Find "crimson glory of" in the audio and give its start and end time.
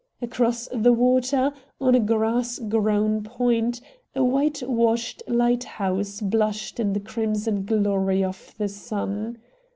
6.99-8.55